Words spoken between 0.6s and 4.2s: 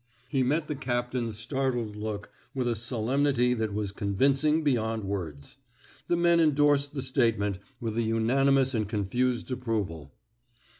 the captain's startled look with a solemnity that was con